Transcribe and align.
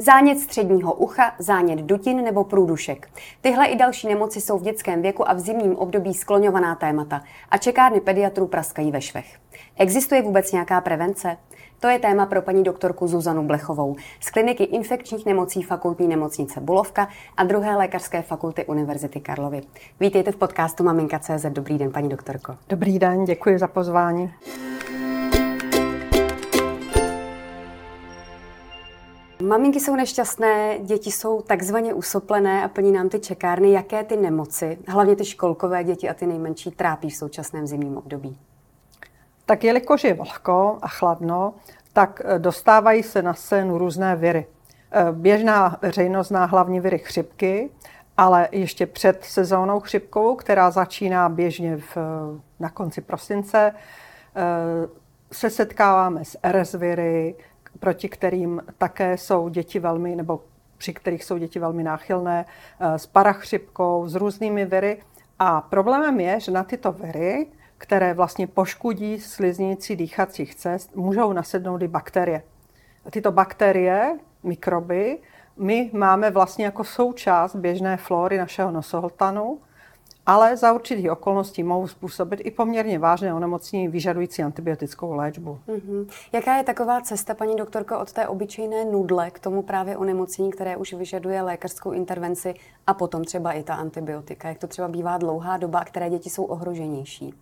Zánět 0.00 0.38
středního 0.38 0.92
ucha, 0.92 1.32
zánět 1.38 1.78
dutin 1.78 2.24
nebo 2.24 2.44
průdušek. 2.44 3.08
Tyhle 3.40 3.66
i 3.66 3.76
další 3.76 4.08
nemoci 4.08 4.40
jsou 4.40 4.58
v 4.58 4.62
dětském 4.62 5.02
věku 5.02 5.28
a 5.28 5.32
v 5.32 5.38
zimním 5.38 5.76
období 5.76 6.14
skloňovaná 6.14 6.74
témata 6.74 7.22
a 7.50 7.58
čekárny 7.58 8.00
pediatrů 8.00 8.46
praskají 8.46 8.90
ve 8.90 9.00
švech. 9.00 9.38
Existuje 9.76 10.22
vůbec 10.22 10.52
nějaká 10.52 10.80
prevence? 10.80 11.36
To 11.80 11.88
je 11.88 11.98
téma 11.98 12.26
pro 12.26 12.42
paní 12.42 12.62
doktorku 12.62 13.06
Zuzanu 13.06 13.46
Blechovou 13.46 13.96
z 14.20 14.30
kliniky 14.30 14.64
infekčních 14.64 15.26
nemocí 15.26 15.62
fakultní 15.62 16.08
nemocnice 16.08 16.60
Bulovka 16.60 17.08
a 17.36 17.44
druhé 17.44 17.76
lékařské 17.76 18.22
fakulty 18.22 18.64
Univerzity 18.64 19.20
Karlovy. 19.20 19.62
Vítejte 20.00 20.32
v 20.32 20.36
podcastu 20.36 20.84
Maminka.cz. 20.84 21.46
Dobrý 21.48 21.78
den, 21.78 21.92
paní 21.92 22.08
doktorko. 22.08 22.56
Dobrý 22.68 22.98
den, 22.98 23.24
děkuji 23.24 23.58
za 23.58 23.68
pozvání. 23.68 24.32
Maminky 29.42 29.80
jsou 29.80 29.96
nešťastné, 29.96 30.78
děti 30.80 31.10
jsou 31.10 31.42
takzvaně 31.42 31.94
usoplené 31.94 32.64
a 32.64 32.68
plní 32.68 32.92
nám 32.92 33.08
ty 33.08 33.20
čekárny. 33.20 33.72
Jaké 33.72 34.04
ty 34.04 34.16
nemoci, 34.16 34.78
hlavně 34.88 35.16
ty 35.16 35.24
školkové 35.24 35.84
děti 35.84 36.08
a 36.08 36.14
ty 36.14 36.26
nejmenší, 36.26 36.70
trápí 36.70 37.10
v 37.10 37.16
současném 37.16 37.66
zimním 37.66 37.96
období? 37.96 38.38
Tak 39.46 39.64
jelikož 39.64 40.04
je 40.04 40.14
vlhko 40.14 40.78
a 40.82 40.88
chladno, 40.88 41.54
tak 41.92 42.22
eh, 42.24 42.38
dostávají 42.38 43.02
se 43.02 43.22
na 43.22 43.34
scénu 43.34 43.78
různé 43.78 44.16
viry. 44.16 44.46
Eh, 44.92 45.12
běžná 45.12 45.78
veřejnost 45.82 46.28
zná 46.28 46.44
hlavně 46.44 46.80
viry 46.80 46.98
chřipky, 46.98 47.70
ale 48.16 48.48
ještě 48.52 48.86
před 48.86 49.24
sezónou 49.24 49.80
chřipkovou, 49.80 50.36
která 50.36 50.70
začíná 50.70 51.28
běžně 51.28 51.76
v, 51.76 51.96
na 52.60 52.70
konci 52.70 53.00
prosince, 53.00 53.74
eh, 54.36 54.88
se 55.32 55.50
setkáváme 55.50 56.24
s 56.24 56.38
RS 56.42 56.74
viry, 56.74 57.34
proti 57.78 58.08
kterým 58.08 58.62
také 58.78 59.18
jsou 59.18 59.48
děti 59.48 59.78
velmi, 59.78 60.16
nebo 60.16 60.40
při 60.78 60.94
kterých 60.94 61.24
jsou 61.24 61.38
děti 61.38 61.58
velmi 61.58 61.82
náchylné, 61.82 62.44
eh, 62.80 62.98
s 62.98 63.06
parachřipkou, 63.06 64.08
s 64.08 64.14
různými 64.14 64.64
viry. 64.64 65.02
A 65.38 65.60
problémem 65.60 66.20
je, 66.20 66.40
že 66.40 66.52
na 66.52 66.64
tyto 66.64 66.92
viry, 66.92 67.46
které 67.78 68.14
vlastně 68.14 68.46
poškodí 68.46 69.20
sliznici 69.20 69.96
dýchacích 69.96 70.54
cest, 70.54 70.96
můžou 70.96 71.32
nasednout 71.32 71.82
i 71.82 71.88
bakterie. 71.88 72.42
A 73.04 73.10
tyto 73.10 73.32
bakterie, 73.32 74.18
mikroby, 74.42 75.18
my 75.56 75.90
máme 75.92 76.30
vlastně 76.30 76.64
jako 76.64 76.84
součást 76.84 77.56
běžné 77.56 77.96
flóry 77.96 78.38
našeho 78.38 78.70
nosohltanu 78.70 79.60
ale 80.30 80.56
za 80.56 80.72
určitých 80.72 81.10
okolností 81.10 81.62
mohou 81.62 81.88
způsobit 81.88 82.40
i 82.44 82.50
poměrně 82.50 82.98
vážné 82.98 83.34
onemocnění 83.34 83.88
vyžadující 83.88 84.42
antibiotickou 84.42 85.12
léčbu. 85.12 85.58
Mm-hmm. 85.68 86.06
Jaká 86.32 86.56
je 86.56 86.64
taková 86.64 87.00
cesta, 87.00 87.34
paní 87.34 87.56
doktorko, 87.56 87.98
od 87.98 88.12
té 88.12 88.28
obyčejné 88.28 88.84
nudle 88.84 89.30
k 89.30 89.38
tomu 89.38 89.62
právě 89.62 89.96
onemocnění, 89.96 90.50
které 90.50 90.76
už 90.76 90.92
vyžaduje 90.92 91.42
lékařskou 91.42 91.92
intervenci 91.92 92.54
a 92.86 92.94
potom 92.94 93.24
třeba 93.24 93.52
i 93.52 93.62
ta 93.62 93.74
antibiotika? 93.74 94.48
Jak 94.48 94.58
to 94.58 94.66
třeba 94.66 94.88
bývá 94.88 95.18
dlouhá 95.18 95.56
doba, 95.56 95.84
které 95.84 96.10
děti 96.10 96.30
jsou 96.30 96.44
ohroženější? 96.44 97.34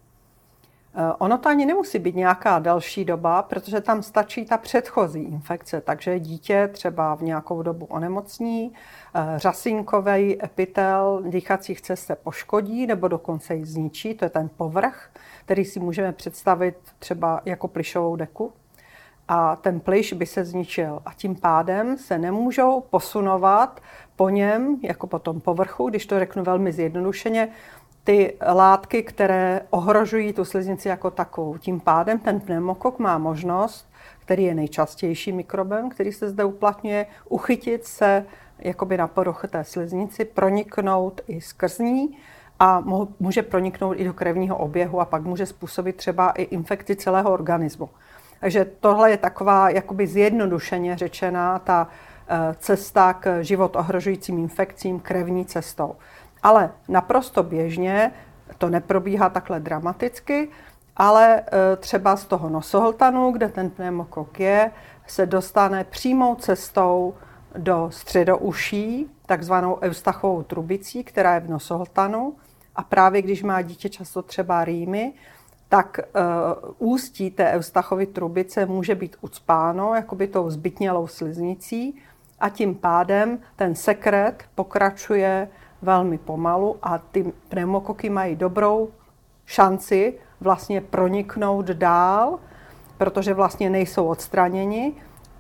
Eh, 0.94 1.12
ono 1.18 1.38
to 1.38 1.48
ani 1.48 1.66
nemusí 1.66 1.98
být 1.98 2.14
nějaká 2.14 2.58
další 2.58 3.04
doba, 3.04 3.42
protože 3.42 3.80
tam 3.80 4.02
stačí 4.02 4.44
ta 4.44 4.58
předchozí 4.58 5.22
infekce. 5.22 5.80
Takže 5.80 6.20
dítě 6.20 6.68
třeba 6.72 7.14
v 7.14 7.22
nějakou 7.22 7.62
dobu 7.62 7.86
onemocní, 7.86 8.72
eh, 9.14 9.20
řasinkový 9.36 10.44
epitel 10.44 11.22
dýchacích 11.26 11.80
cest 11.80 12.04
se 12.04 12.16
poškodí 12.16 12.86
nebo 12.86 13.08
dokonce 13.08 13.54
ji 13.54 13.64
zničí. 13.64 14.14
To 14.14 14.24
je 14.24 14.28
ten 14.30 14.50
povrch, 14.56 15.10
který 15.44 15.64
si 15.64 15.80
můžeme 15.80 16.12
představit 16.12 16.76
třeba 16.98 17.40
jako 17.44 17.68
plišovou 17.68 18.16
deku. 18.16 18.52
A 19.28 19.56
ten 19.56 19.80
pliš 19.80 20.12
by 20.12 20.26
se 20.26 20.44
zničil 20.44 21.02
a 21.04 21.14
tím 21.14 21.34
pádem 21.36 21.98
se 21.98 22.18
nemůžou 22.18 22.80
posunovat 22.80 23.80
po 24.16 24.28
něm, 24.28 24.76
jako 24.82 25.06
po 25.06 25.18
tom 25.18 25.40
povrchu, 25.40 25.88
když 25.88 26.06
to 26.06 26.18
řeknu 26.18 26.44
velmi 26.44 26.72
zjednodušeně, 26.72 27.48
ty 28.08 28.34
látky, 28.46 29.02
které 29.02 29.60
ohrožují 29.70 30.32
tu 30.32 30.44
sliznici 30.44 30.88
jako 30.88 31.10
takovou. 31.10 31.58
Tím 31.58 31.80
pádem 31.80 32.18
ten 32.18 32.40
pneumokok 32.40 32.98
má 32.98 33.18
možnost, 33.18 33.88
který 34.18 34.44
je 34.44 34.54
nejčastější 34.54 35.32
mikrobem, 35.32 35.90
který 35.90 36.12
se 36.12 36.30
zde 36.30 36.44
uplatňuje, 36.44 37.06
uchytit 37.28 37.84
se 37.84 38.24
jakoby 38.58 38.96
na 38.96 39.06
poruch 39.06 39.44
té 39.50 39.64
sliznici, 39.64 40.24
proniknout 40.24 41.20
i 41.26 41.40
skrz 41.40 41.78
ní 41.78 42.18
a 42.60 42.84
může 43.20 43.42
proniknout 43.42 43.92
i 43.92 44.04
do 44.04 44.12
krevního 44.12 44.56
oběhu 44.56 45.00
a 45.00 45.04
pak 45.04 45.22
může 45.22 45.46
způsobit 45.46 45.96
třeba 45.96 46.30
i 46.30 46.42
infekci 46.42 46.96
celého 46.96 47.32
organismu. 47.32 47.88
Takže 48.40 48.66
tohle 48.80 49.10
je 49.10 49.16
taková 49.16 49.70
jakoby 49.70 50.06
zjednodušeně 50.06 50.96
řečená 50.96 51.58
ta 51.58 51.88
eh, 52.28 52.54
cesta 52.58 53.12
k 53.12 53.42
život 53.42 53.76
ohrožujícím 53.76 54.38
infekcím 54.38 55.00
krevní 55.00 55.44
cestou. 55.44 55.96
Ale 56.48 56.70
naprosto 56.88 57.42
běžně 57.42 58.12
to 58.58 58.70
neprobíhá 58.70 59.28
takhle 59.28 59.60
dramaticky, 59.60 60.48
ale 60.96 61.40
e, 61.40 61.76
třeba 61.76 62.16
z 62.16 62.24
toho 62.24 62.48
nosohltanu, 62.48 63.30
kde 63.30 63.48
ten 63.48 63.70
pneumokok 63.70 64.40
je, 64.40 64.70
se 65.06 65.26
dostane 65.26 65.84
přímou 65.84 66.34
cestou 66.34 67.14
do 67.58 67.88
středouší, 67.92 69.10
takzvanou 69.26 69.78
eustachovou 69.80 70.42
trubicí, 70.42 71.04
která 71.04 71.34
je 71.34 71.40
v 71.40 71.50
nosohltanu. 71.50 72.34
A 72.76 72.82
právě 72.82 73.22
když 73.22 73.42
má 73.42 73.62
dítě 73.62 73.88
často 73.88 74.22
třeba 74.22 74.64
rýmy, 74.64 75.12
tak 75.68 76.00
uh, 76.78 76.92
ústí 76.92 77.30
té 77.30 77.52
eustachovy 77.52 78.06
trubice 78.06 78.66
může 78.66 78.94
být 78.94 79.16
ucpáno 79.20 79.94
jakoby 79.94 80.26
tou 80.28 80.50
zbytnělou 80.50 81.06
sliznicí 81.06 81.94
a 82.40 82.48
tím 82.48 82.74
pádem 82.74 83.38
ten 83.56 83.74
sekret 83.74 84.44
pokračuje 84.54 85.48
velmi 85.82 86.18
pomalu 86.18 86.76
a 86.82 86.98
ty 86.98 87.32
pneumokoky 87.48 88.10
mají 88.10 88.36
dobrou 88.36 88.88
šanci 89.46 90.14
vlastně 90.40 90.80
proniknout 90.80 91.66
dál, 91.66 92.38
protože 92.98 93.34
vlastně 93.34 93.70
nejsou 93.70 94.06
odstraněni 94.06 94.92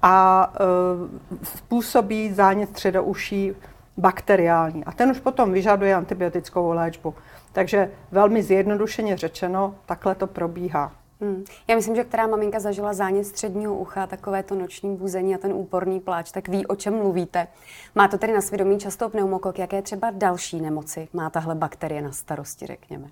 a 0.02 0.52
e, 0.54 1.46
způsobí 1.46 2.32
zánět 2.32 2.68
středouší 2.70 3.52
bakteriální. 3.96 4.84
A 4.84 4.92
ten 4.92 5.10
už 5.10 5.20
potom 5.20 5.52
vyžaduje 5.52 5.94
antibiotickou 5.94 6.70
léčbu. 6.70 7.14
Takže 7.52 7.90
velmi 8.12 8.42
zjednodušeně 8.42 9.16
řečeno, 9.16 9.74
takhle 9.86 10.14
to 10.14 10.26
probíhá. 10.26 10.92
Hmm. 11.20 11.44
Já 11.68 11.76
myslím, 11.76 11.96
že 11.96 12.04
která 12.04 12.26
maminka 12.26 12.60
zažila 12.60 12.92
zánět 12.92 13.26
středního 13.26 13.74
ucha, 13.74 14.06
takové 14.06 14.42
to 14.42 14.54
noční 14.54 14.96
buzení 14.96 15.34
a 15.34 15.38
ten 15.38 15.52
úporný 15.52 16.00
pláč, 16.00 16.32
tak 16.32 16.48
ví, 16.48 16.66
o 16.66 16.76
čem 16.76 16.94
mluvíte. 16.94 17.46
Má 17.94 18.08
to 18.08 18.18
tedy 18.18 18.32
na 18.32 18.40
svědomí 18.40 18.78
často 18.78 19.08
pneumokok. 19.08 19.58
Jaké 19.58 19.82
třeba 19.82 20.10
další 20.10 20.60
nemoci 20.60 21.08
má 21.12 21.30
tahle 21.30 21.54
bakterie 21.54 22.02
na 22.02 22.12
starosti, 22.12 22.66
řekněme? 22.66 23.10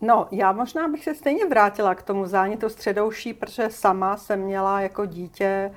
No, 0.00 0.28
já 0.30 0.52
možná 0.52 0.88
bych 0.88 1.04
se 1.04 1.14
stejně 1.14 1.46
vrátila 1.46 1.94
k 1.94 2.02
tomu 2.02 2.26
zánětu 2.26 2.68
středouší, 2.68 3.34
protože 3.34 3.70
sama 3.70 4.16
jsem 4.16 4.40
měla 4.40 4.80
jako 4.80 5.06
dítě 5.06 5.72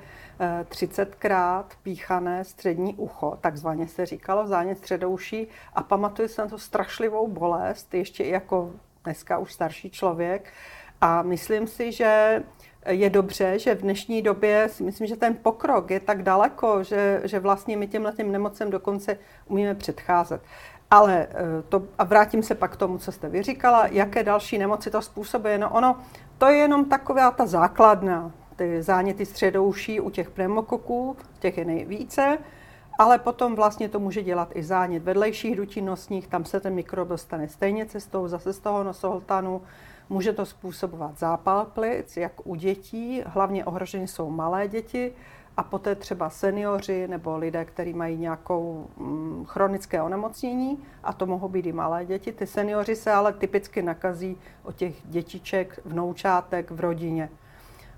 30krát 0.70 1.64
eh, 1.70 1.76
píchané 1.82 2.44
střední 2.44 2.94
ucho, 2.94 3.38
takzvaně 3.40 3.88
se 3.88 4.06
říkalo 4.06 4.46
zánět 4.46 4.78
středouší 4.78 5.48
a 5.74 5.82
pamatuju 5.82 6.28
si 6.28 6.40
na 6.40 6.46
tu 6.46 6.58
strašlivou 6.58 7.28
bolest, 7.28 7.94
ještě 7.94 8.24
i 8.24 8.30
jako 8.30 8.70
dneska 9.04 9.38
už 9.38 9.52
starší 9.52 9.90
člověk, 9.90 10.52
a 11.00 11.22
myslím 11.22 11.66
si, 11.66 11.92
že 11.92 12.42
je 12.88 13.10
dobře, 13.10 13.58
že 13.58 13.74
v 13.74 13.80
dnešní 13.80 14.22
době 14.22 14.68
si 14.72 14.82
myslím, 14.82 15.06
že 15.06 15.16
ten 15.16 15.36
pokrok 15.42 15.90
je 15.90 16.00
tak 16.00 16.22
daleko, 16.22 16.82
že, 16.82 17.20
že 17.24 17.38
vlastně 17.38 17.76
my 17.76 17.86
těmhle 17.86 18.12
těm 18.12 18.32
nemocem 18.32 18.70
dokonce 18.70 19.18
umíme 19.46 19.74
předcházet. 19.74 20.42
Ale 20.90 21.26
eh, 21.30 21.62
to, 21.68 21.82
a 21.98 22.04
vrátím 22.04 22.42
se 22.42 22.54
pak 22.54 22.72
k 22.72 22.76
tomu, 22.76 22.98
co 22.98 23.12
jste 23.12 23.28
vyříkala, 23.28 23.86
jaké 23.86 24.22
další 24.22 24.58
nemoci 24.58 24.90
to 24.90 25.02
způsobuje. 25.02 25.58
No 25.58 25.70
ono, 25.70 25.96
to 26.38 26.46
je 26.46 26.56
jenom 26.56 26.84
taková 26.84 27.30
ta 27.30 27.46
základna, 27.46 28.32
ty 28.56 28.82
záněty 28.82 29.26
středouší 29.26 30.00
u 30.00 30.10
těch 30.10 30.30
pneumokoků, 30.30 31.16
těch 31.38 31.58
je 31.58 31.64
nejvíce, 31.64 32.38
ale 32.98 33.18
potom 33.18 33.54
vlastně 33.54 33.88
to 33.88 34.00
může 34.00 34.22
dělat 34.22 34.48
i 34.54 34.62
zánět 34.62 35.02
vedlejších 35.02 35.56
dutin 35.56 35.84
nosních, 35.84 36.26
tam 36.26 36.44
se 36.44 36.60
ten 36.60 36.74
mikrob 36.74 37.08
dostane 37.08 37.48
stejně 37.48 37.86
cestou, 37.86 38.28
zase 38.28 38.52
z 38.52 38.58
toho 38.58 38.84
nosohltanu, 38.84 39.62
Může 40.12 40.32
to 40.32 40.46
způsobovat 40.46 41.18
zápal 41.18 41.64
plic, 41.64 42.16
jak 42.16 42.32
u 42.44 42.54
dětí, 42.54 43.22
hlavně 43.26 43.64
ohroženy 43.64 44.08
jsou 44.08 44.30
malé 44.30 44.68
děti, 44.68 45.12
a 45.56 45.62
poté 45.62 45.94
třeba 45.94 46.30
seniori 46.30 47.08
nebo 47.08 47.36
lidé, 47.36 47.64
kteří 47.64 47.94
mají 47.94 48.16
nějakou 48.16 48.86
mm, 48.96 49.44
chronické 49.48 50.02
onemocnění, 50.02 50.84
a 51.02 51.12
to 51.12 51.26
mohou 51.26 51.48
být 51.48 51.66
i 51.66 51.72
malé 51.72 52.04
děti. 52.04 52.32
Ty 52.32 52.46
seniori 52.46 52.96
se 52.96 53.12
ale 53.12 53.32
typicky 53.32 53.82
nakazí 53.82 54.36
od 54.62 54.76
těch 54.76 54.94
dětiček, 55.04 55.80
vnoučátek 55.84 56.70
v 56.70 56.80
rodině. 56.80 57.30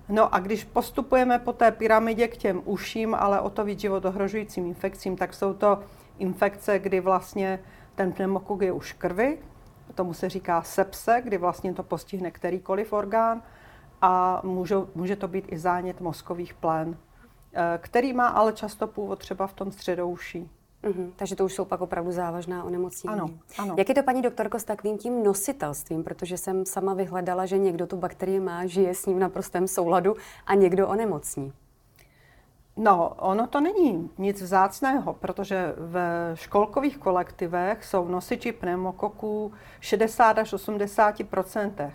No 0.09 0.35
a 0.35 0.39
když 0.39 0.65
postupujeme 0.65 1.39
po 1.39 1.53
té 1.53 1.71
pyramidě 1.71 2.29
k 2.29 2.37
těm 2.37 2.63
uším, 2.65 3.15
ale 3.15 3.41
o 3.41 3.51
to 3.51 3.65
víc 3.65 3.81
život 3.81 4.05
ohrožujícím 4.05 4.67
infekcím, 4.67 5.17
tak 5.17 5.35
jsou 5.35 5.55
to 5.55 5.79
infekce, 6.19 6.79
kdy 6.79 7.01
vlastně 7.01 7.61
ten 7.95 8.13
pneumokok 8.13 8.63
je 8.63 8.73
už 8.73 8.93
krvi, 8.93 9.39
Tomu 9.95 10.15
se 10.15 10.29
říká 10.29 10.63
sepse, 10.63 11.21
kdy 11.25 11.39
vlastně 11.39 11.75
to 11.75 11.83
postihne 11.83 12.31
kterýkoliv 12.31 12.93
orgán 12.93 13.43
a 14.01 14.41
můžou, 14.45 14.89
může 14.95 15.17
to 15.17 15.29
být 15.29 15.45
i 15.53 15.59
zánět 15.59 16.01
mozkových 16.01 16.55
plén. 16.55 16.97
který 17.79 18.13
má 18.13 18.29
ale 18.29 18.53
často 18.53 18.87
původ 18.87 19.19
třeba 19.19 19.47
v 19.47 19.53
tom 19.53 19.73
středouší. 19.73 20.51
Uhum, 20.89 21.13
takže 21.17 21.37
to 21.37 21.45
už 21.45 21.55
jsou 21.55 21.65
pak 21.65 21.81
opravdu 21.81 22.13
závažná 22.13 22.65
onemocnění. 22.65 23.15
Ano, 23.15 23.31
ano. 23.59 23.75
Jak 23.79 23.89
je 23.89 23.95
to, 23.95 24.03
paní 24.03 24.23
doktorko, 24.23 24.59
s 24.59 24.65
takovým 24.65 24.99
tím 24.99 25.25
nositelstvím? 25.25 26.05
Protože 26.05 26.39
jsem 26.39 26.67
sama 26.67 26.95
vyhledala, 26.95 27.47
že 27.47 27.59
někdo 27.59 27.87
tu 27.87 27.97
bakterii 27.97 28.41
má, 28.41 28.67
žije 28.67 28.95
s 28.95 29.07
ním 29.07 29.17
v 29.17 29.21
naprostém 29.21 29.69
souladu 29.69 30.17
a 30.47 30.55
někdo 30.55 30.89
onemocní. 30.89 31.53
No, 32.77 33.09
ono 33.19 33.47
to 33.47 33.61
není 33.61 34.11
nic 34.19 34.43
vzácného, 34.43 35.13
protože 35.15 35.75
v 35.77 35.97
školkových 36.35 36.99
kolektivech 36.99 37.85
jsou 37.85 38.09
nosiči 38.09 38.53
pneumokoků 38.53 39.53
60 39.81 40.39
až 40.39 40.53
80% 40.53 41.91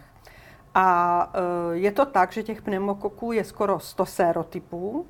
A 0.73 1.31
e, 1.33 1.77
je 1.77 1.91
to 1.91 2.05
tak, 2.05 2.31
že 2.31 2.43
těch 2.43 2.61
pneumokoků 2.61 3.31
je 3.31 3.43
skoro 3.43 3.79
100 3.79 4.05
sérotypů 4.05 5.05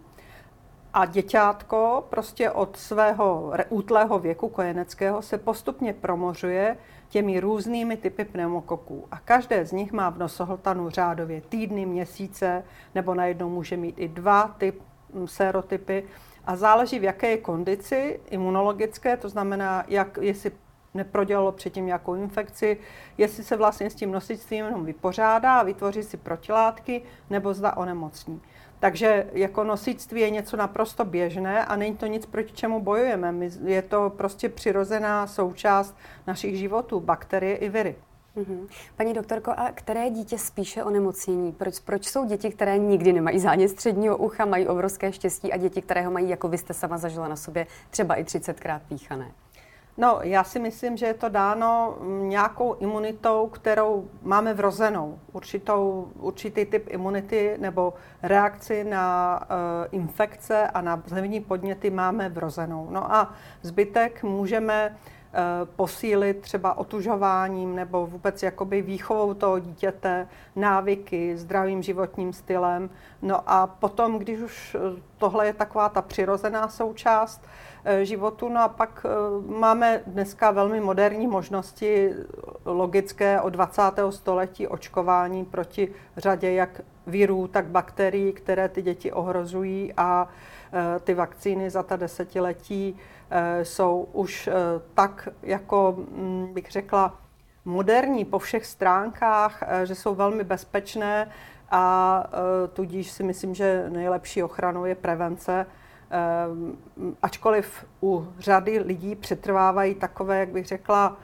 a 0.94 1.06
děťátko 1.06 2.06
prostě 2.10 2.52
od 2.52 2.78
svého 2.78 3.54
útlého 3.70 4.20
věku 4.20 4.50
kojeneckého 4.50 5.22
se 5.22 5.38
postupně 5.38 5.94
promořuje 5.94 6.78
těmi 7.10 7.40
různými 7.40 7.98
typy 7.98 8.26
pneumokoků. 8.26 9.08
A 9.12 9.20
každé 9.20 9.66
z 9.66 9.72
nich 9.72 9.92
má 9.92 10.10
v 10.10 10.18
nosohltanu 10.18 10.90
řádově 10.90 11.42
týdny, 11.42 11.86
měsíce, 11.86 12.64
nebo 12.96 13.16
najednou 13.16 13.50
může 13.50 13.78
mít 13.78 13.96
i 14.00 14.08
dva 14.08 14.48
typ, 14.58 14.82
sérotypy. 15.26 16.04
A 16.46 16.56
záleží, 16.56 17.00
v 17.00 17.04
jaké 17.04 17.30
je 17.30 17.38
kondici 17.38 18.20
imunologické, 18.30 19.18
to 19.18 19.30
znamená, 19.30 19.84
jak, 19.88 20.18
jestli 20.22 20.52
neprodělalo 20.94 21.52
předtím 21.52 21.86
nějakou 21.86 22.16
infekci, 22.16 22.78
jestli 23.18 23.44
se 23.44 23.58
vlastně 23.58 23.90
s 23.90 23.96
tím 23.96 24.12
nosičstvím 24.12 24.66
jenom 24.66 24.86
vypořádá 24.86 25.60
a 25.60 25.64
vytvoří 25.64 26.04
si 26.04 26.18
protilátky, 26.18 27.02
nebo 27.30 27.54
zda 27.54 27.78
onemocní. 27.78 28.42
Takže 28.80 29.30
jako 29.34 29.64
nosičství 29.64 30.22
je 30.22 30.30
něco 30.30 30.58
naprosto 30.58 31.06
běžné 31.06 31.66
a 31.66 31.76
není 31.76 31.96
to 31.98 32.06
nic, 32.06 32.26
proti 32.26 32.54
čemu 32.54 32.82
bojujeme. 32.82 33.34
Je 33.64 33.82
to 33.82 34.10
prostě 34.18 34.50
přirozená 34.50 35.28
součást 35.28 35.98
našich 36.28 36.58
životů, 36.58 37.00
bakterie 37.00 37.56
i 37.56 37.70
viry. 37.70 37.96
Mm-hmm. 38.38 38.68
Paní 38.96 39.14
doktorko, 39.14 39.52
a 39.58 39.72
které 39.74 40.10
dítě 40.10 40.38
spíše 40.38 40.84
onemocnění? 40.84 41.52
Proč, 41.52 41.80
proč 41.80 42.06
jsou 42.06 42.26
děti, 42.26 42.52
které 42.52 42.78
nikdy 42.78 43.14
nemají 43.14 43.40
zánět 43.40 43.72
středního 43.72 44.18
ucha, 44.18 44.46
mají 44.46 44.68
obrovské 44.68 45.12
štěstí 45.12 45.54
a 45.54 45.58
děti, 45.58 45.82
které 45.82 46.02
ho 46.06 46.12
mají, 46.12 46.30
jako 46.30 46.48
vy 46.48 46.58
jste 46.58 46.74
sama 46.74 46.98
zažila 46.98 47.28
na 47.28 47.36
sobě, 47.36 47.68
třeba 47.90 48.16
i 48.16 48.24
30krát 48.24 48.80
píchané? 48.90 49.32
No, 50.00 50.20
já 50.24 50.44
si 50.44 50.60
myslím, 50.60 50.98
že 50.98 51.06
je 51.06 51.14
to 51.14 51.30
dáno 51.30 51.98
nějakou 52.22 52.74
imunitou, 52.74 53.48
kterou 53.48 54.08
máme 54.24 54.54
vrozenou. 54.54 55.20
Určitou, 55.32 56.08
určitý 56.20 56.66
typ 56.66 56.88
imunity 56.90 57.56
nebo 57.60 57.94
reakci 58.24 58.84
na 58.84 59.40
uh, 59.42 59.48
infekce 59.92 60.68
a 60.68 60.82
na 60.82 61.04
zevní 61.06 61.40
podněty 61.40 61.90
máme 61.90 62.30
vrozenou. 62.30 62.88
No 62.92 63.14
a 63.14 63.34
zbytek 63.62 64.24
můžeme 64.24 64.90
uh, 64.90 65.17
posílit 65.76 66.42
třeba 66.42 66.78
otužováním 66.78 67.76
nebo 67.76 68.08
vůbec 68.08 68.44
jakoby 68.44 68.82
výchovou 68.82 69.34
toho 69.34 69.60
dítěte, 69.60 70.28
návyky, 70.56 71.38
zdravým 71.38 71.84
životním 71.84 72.34
stylem. 72.34 72.90
No 73.22 73.42
a 73.46 73.68
potom, 73.68 74.20
když 74.20 74.40
už 74.40 74.78
tohle 75.18 75.46
je 75.46 75.54
taková 75.54 75.90
ta 75.90 76.02
přirozená 76.02 76.68
součást, 76.68 77.42
Eh, 77.90 78.06
životu. 78.06 78.50
No 78.50 78.62
a 78.62 78.68
pak 78.68 79.06
eh, 79.06 79.10
máme 79.60 80.02
dneska 80.08 80.52
velmi 80.52 80.82
moderní 80.82 81.28
možnosti 81.28 82.14
logické 82.66 83.42
od 83.42 83.50
20. 83.50 83.82
století 84.10 84.68
očkování 84.68 85.46
proti 85.46 85.94
řadě 86.18 86.52
jak 86.52 86.82
virů, 87.08 87.48
tak 87.48 87.66
bakterií, 87.66 88.34
které 88.34 88.70
ty 88.70 88.82
děti 88.82 89.12
ohrožují 89.12 89.94
a 89.98 90.28
eh, 90.74 91.00
ty 91.00 91.14
vakcíny 91.14 91.70
za 91.70 91.84
ta 91.84 91.96
desetiletí 91.96 92.98
jsou 93.64 94.08
už 94.14 94.50
tak 94.94 95.30
jako, 95.44 95.96
hm, 95.98 96.48
bych 96.54 96.72
řekla, 96.72 97.16
moderní 97.66 98.26
po 98.26 98.40
všech 98.40 98.66
stránkách, 98.66 99.64
že 99.84 99.96
jsou 99.96 100.16
velmi 100.16 100.44
bezpečné 100.44 101.32
a 101.72 102.24
tudíž 102.74 103.12
si 103.12 103.24
myslím, 103.24 103.56
že 103.56 103.86
nejlepší 103.90 104.44
ochranou 104.44 104.86
je 104.86 104.96
prevence. 104.96 105.66
Ačkoliv 107.22 107.86
u 108.04 108.28
řady 108.40 108.80
lidí 108.80 109.16
přetrvávají 109.16 109.96
takové, 109.96 110.40
jak 110.40 110.50
bych 110.50 110.66
řekla, 110.66 111.18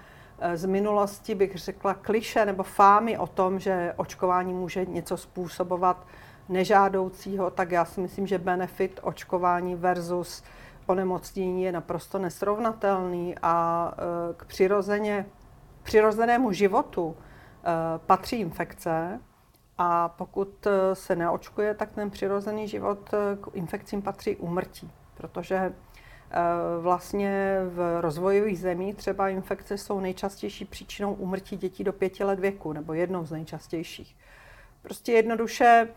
z 0.55 0.65
minulosti 0.65 1.35
bych 1.35 1.57
řekla 1.57 1.93
kliše 1.93 2.45
nebo 2.45 2.63
fámy 2.63 3.17
o 3.17 3.27
tom, 3.27 3.59
že 3.59 3.93
očkování 3.97 4.53
může 4.53 4.85
něco 4.85 5.17
způsobovat 5.17 6.07
nežádoucího, 6.49 7.51
tak 7.51 7.71
já 7.71 7.85
si 7.85 8.01
myslím, 8.01 8.27
že 8.27 8.37
benefit 8.37 8.99
očkování 9.03 9.75
versus 9.75 10.43
onemocnění 10.85 11.63
je 11.63 11.71
naprosto 11.71 12.19
nesrovnatelný 12.19 13.35
a 13.41 13.91
eh, 13.93 14.33
k 14.33 14.45
přirozeně, 14.45 15.25
přirozenému 15.83 16.51
životu 16.51 17.15
eh, 17.17 17.99
patří 18.05 18.35
infekce, 18.35 19.19
a 19.77 20.09
pokud 20.09 20.67
eh, 20.67 20.95
se 20.95 21.15
neočkuje, 21.15 21.73
tak 21.73 21.91
ten 21.91 22.09
přirozený 22.09 22.67
život 22.67 23.13
eh, 23.13 23.37
k 23.41 23.47
infekcím 23.53 24.01
patří 24.01 24.35
umrtí, 24.35 24.91
protože 25.13 25.55
eh, 25.55 25.73
vlastně 26.81 27.57
v 27.65 28.01
rozvojových 28.01 28.59
zemích 28.59 28.95
třeba 28.95 29.29
infekce 29.29 29.77
jsou 29.77 29.99
nejčastější 29.99 30.65
příčinou 30.65 31.13
umrtí 31.13 31.57
dětí 31.57 31.83
do 31.83 31.93
pěti 31.93 32.23
let 32.23 32.39
věku, 32.39 32.73
nebo 32.73 32.93
jednou 32.93 33.25
z 33.25 33.31
nejčastějších. 33.31 34.15
Prostě 34.81 35.11
jednoduše, 35.11 35.87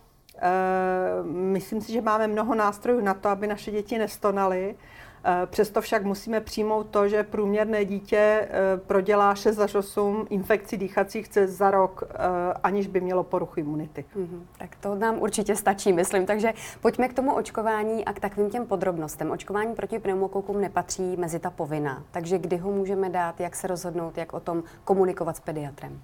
myslím 1.24 1.80
si, 1.80 1.92
že 1.92 2.00
máme 2.00 2.26
mnoho 2.26 2.54
nástrojů 2.54 3.00
na 3.00 3.14
to, 3.14 3.28
aby 3.28 3.46
naše 3.46 3.70
děti 3.70 3.98
nestonaly, 3.98 4.74
Eh, 4.74 5.05
přesto 5.46 5.80
však 5.80 6.04
musíme 6.04 6.40
přijmout 6.40 6.86
to, 6.86 7.08
že 7.08 7.22
průměrné 7.22 7.84
dítě 7.84 8.16
eh, 8.16 8.48
prodělá 8.86 9.34
6 9.34 9.58
až 9.58 9.74
8 9.74 10.26
infekcí 10.30 10.76
dýchacích 10.76 11.28
cest 11.28 11.50
za 11.50 11.70
rok, 11.70 12.02
eh, 12.10 12.16
aniž 12.62 12.86
by 12.86 13.00
mělo 13.00 13.24
poruchu 13.24 13.60
imunity. 13.60 14.04
Mm-hmm. 14.16 14.40
Tak 14.58 14.76
to 14.76 14.94
nám 14.94 15.18
určitě 15.18 15.56
stačí, 15.56 15.92
myslím. 15.92 16.26
Takže 16.26 16.52
pojďme 16.80 17.08
k 17.08 17.14
tomu 17.14 17.34
očkování 17.34 18.04
a 18.04 18.12
k 18.12 18.20
takovým 18.20 18.50
těm 18.50 18.66
podrobnostem. 18.66 19.30
Očkování 19.30 19.74
proti 19.74 19.98
pneumokokům 19.98 20.60
nepatří 20.60 21.16
mezi 21.16 21.38
ta 21.38 21.50
povinná. 21.50 22.02
Takže 22.10 22.38
kdy 22.38 22.56
ho 22.56 22.70
můžeme 22.70 23.10
dát, 23.10 23.40
jak 23.40 23.56
se 23.56 23.66
rozhodnout, 23.66 24.18
jak 24.18 24.32
o 24.32 24.40
tom 24.40 24.62
komunikovat 24.84 25.36
s 25.36 25.40
pediatrem? 25.40 26.00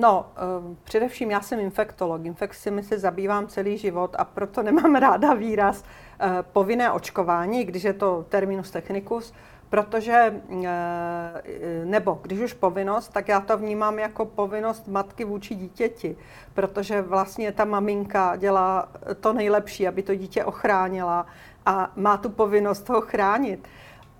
No, 0.00 0.26
uh, 0.60 0.76
především 0.84 1.30
já 1.30 1.40
jsem 1.40 1.60
infektolog. 1.60 2.24
Infekcemi 2.24 2.82
se 2.82 2.98
zabývám 2.98 3.46
celý 3.46 3.78
život 3.78 4.16
a 4.18 4.24
proto 4.24 4.62
nemám 4.62 4.94
ráda 5.00 5.34
výraz 5.34 5.82
uh, 5.82 6.28
povinné 6.42 6.92
očkování, 6.92 7.64
když 7.64 7.82
je 7.82 7.92
to 7.92 8.26
terminus 8.28 8.70
technicus, 8.70 9.34
protože, 9.70 10.40
uh, 10.48 10.66
nebo 11.84 12.18
když 12.22 12.40
už 12.40 12.52
povinnost, 12.52 13.08
tak 13.08 13.28
já 13.28 13.40
to 13.40 13.58
vnímám 13.58 13.98
jako 13.98 14.26
povinnost 14.26 14.88
matky 14.88 15.24
vůči 15.24 15.54
dítěti, 15.54 16.16
protože 16.54 17.02
vlastně 17.02 17.52
ta 17.52 17.64
maminka 17.64 18.36
dělá 18.36 18.88
to 19.20 19.32
nejlepší, 19.32 19.88
aby 19.88 20.02
to 20.02 20.14
dítě 20.14 20.44
ochránila 20.44 21.26
a 21.66 21.92
má 21.96 22.16
tu 22.16 22.30
povinnost 22.30 22.88
ho 22.88 23.00
chránit. 23.00 23.68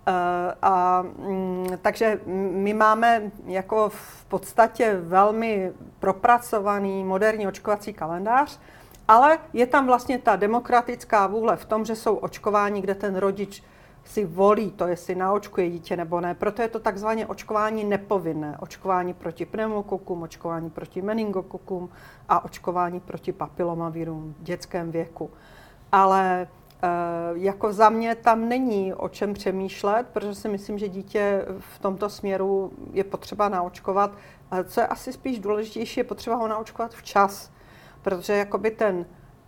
Eh, 0.08 0.54
a, 0.62 1.02
mm, 1.02 1.66
takže 1.82 2.20
my 2.52 2.74
máme 2.74 3.30
jako 3.46 3.88
v 3.88 4.24
podstatě 4.24 4.96
velmi 5.00 5.72
propracovaný 5.98 7.04
moderní 7.04 7.48
očkovací 7.48 7.92
kalendář, 7.92 8.60
ale 9.08 9.38
je 9.52 9.66
tam 9.66 9.86
vlastně 9.86 10.18
ta 10.18 10.36
demokratická 10.36 11.26
vůle 11.26 11.56
v 11.56 11.64
tom, 11.64 11.84
že 11.84 11.96
jsou 11.96 12.16
očkování, 12.16 12.80
kde 12.80 12.94
ten 12.94 13.16
rodič 13.16 13.62
si 14.04 14.24
volí 14.24 14.70
to, 14.70 14.86
jestli 14.86 15.14
naočkuje 15.14 15.70
dítě 15.70 15.96
nebo 15.96 16.20
ne. 16.20 16.34
Proto 16.34 16.62
je 16.62 16.68
to 16.68 16.80
takzvané 16.80 17.26
očkování 17.26 17.84
nepovinné. 17.84 18.56
Očkování 18.60 19.14
proti 19.14 19.46
pneumokokům, 19.46 20.22
očkování 20.22 20.70
proti 20.70 21.02
meningokokům 21.02 21.90
a 22.28 22.44
očkování 22.44 23.00
proti 23.00 23.32
papilomavirům 23.32 24.34
v 24.38 24.42
dětském 24.42 24.90
věku. 24.90 25.30
Ale 25.92 26.48
jako 27.34 27.72
za 27.72 27.88
mě 27.88 28.14
tam 28.14 28.48
není 28.48 28.94
o 28.94 29.08
čem 29.08 29.34
přemýšlet, 29.34 30.06
protože 30.12 30.34
si 30.34 30.48
myslím, 30.48 30.78
že 30.78 30.88
dítě 30.88 31.44
v 31.58 31.78
tomto 31.78 32.08
směru 32.08 32.72
je 32.92 33.04
potřeba 33.04 33.48
naočkovat. 33.48 34.10
Co 34.64 34.80
je 34.80 34.86
asi 34.86 35.12
spíš 35.12 35.38
důležitější, 35.38 36.00
je 36.00 36.04
potřeba 36.04 36.36
ho 36.36 36.48
naočkovat 36.48 36.94
včas, 36.94 37.50
protože 38.02 38.32
jakoby 38.32 38.70
ten 38.70 39.06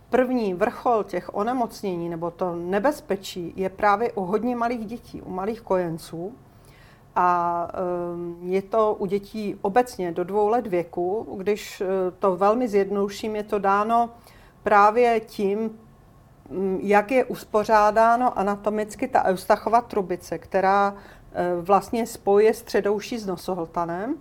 první 0.09 0.53
vrchol 0.53 1.03
těch 1.03 1.35
onemocnění 1.35 2.09
nebo 2.09 2.31
to 2.31 2.55
nebezpečí 2.55 3.53
je 3.55 3.69
právě 3.69 4.11
u 4.11 4.21
hodně 4.21 4.55
malých 4.55 4.85
dětí, 4.85 5.21
u 5.21 5.29
malých 5.29 5.61
kojenců. 5.61 6.33
A 7.15 7.67
eh, 7.73 7.77
je 8.41 8.61
to 8.61 8.95
u 8.99 9.05
dětí 9.05 9.55
obecně 9.61 10.11
do 10.11 10.23
dvou 10.23 10.47
let 10.47 10.67
věku, 10.67 11.35
když 11.37 11.81
eh, 11.81 11.85
to 12.19 12.35
velmi 12.35 12.67
zjednoduším, 12.67 13.35
je 13.35 13.43
to 13.43 13.59
dáno 13.59 14.09
právě 14.63 15.19
tím, 15.19 15.79
jak 16.79 17.11
je 17.11 17.25
uspořádáno 17.25 18.39
anatomicky 18.39 19.07
ta 19.07 19.23
Eustachova 19.23 19.81
trubice, 19.81 20.37
která 20.37 20.95
e, 21.33 21.61
vlastně 21.61 22.07
spojuje 22.07 22.53
středouší 22.53 23.17
s 23.17 23.25
nosohltanem. 23.25 24.15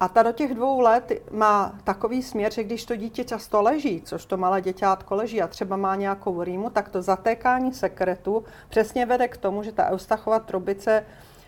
A 0.00 0.08
ta 0.08 0.22
do 0.22 0.32
těch 0.32 0.54
dvou 0.54 0.80
let 0.80 1.12
má 1.30 1.78
takový 1.84 2.22
směr, 2.22 2.52
že 2.52 2.64
když 2.64 2.84
to 2.84 2.96
dítě 2.96 3.24
často 3.24 3.62
leží, 3.62 4.02
což 4.04 4.24
to 4.24 4.36
malé 4.36 4.60
děťátko 4.60 5.14
leží 5.14 5.42
a 5.42 5.46
třeba 5.46 5.76
má 5.76 5.96
nějakou 5.96 6.42
rýmu, 6.42 6.70
tak 6.70 6.88
to 6.88 7.02
zatékání 7.02 7.74
sekretu 7.74 8.44
přesně 8.68 9.06
vede 9.06 9.28
k 9.28 9.36
tomu, 9.36 9.62
že 9.62 9.72
ta 9.72 9.90
eustachova 9.90 10.38
trubice 10.38 11.04